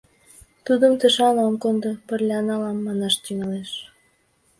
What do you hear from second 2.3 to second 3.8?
налам,— манаш тӱҥалеш.